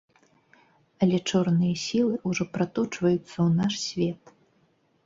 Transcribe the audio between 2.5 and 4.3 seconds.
праточваюцца ў наш свет.